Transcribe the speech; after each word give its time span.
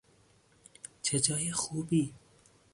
چه 1.01 1.19
جای 1.19 1.51
خوبی! 1.51 2.13